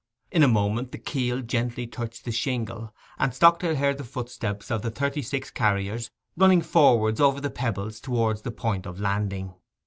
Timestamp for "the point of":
8.41-8.99